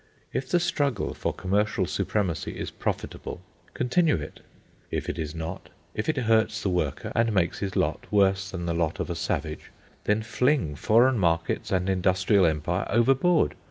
If 0.33 0.49
the 0.49 0.59
struggle 0.59 1.13
for 1.13 1.31
commercial 1.31 1.85
supremacy 1.85 2.57
is 2.57 2.71
profitable, 2.71 3.39
continue 3.75 4.15
it. 4.15 4.39
If 4.89 5.07
it 5.09 5.19
is 5.19 5.35
not, 5.35 5.69
if 5.93 6.09
it 6.09 6.17
hurts 6.17 6.63
the 6.63 6.69
worker 6.69 7.11
and 7.13 7.31
makes 7.31 7.59
his 7.59 7.75
lot 7.75 8.07
worse 8.09 8.49
than 8.49 8.65
the 8.65 8.73
lot 8.73 8.99
of 8.99 9.11
a 9.11 9.15
savage, 9.15 9.69
then 10.05 10.23
fling 10.23 10.73
foreign 10.73 11.19
markets 11.19 11.71
and 11.71 11.87
industrial 11.87 12.47
empire 12.47 12.87
overboard. 12.89 13.53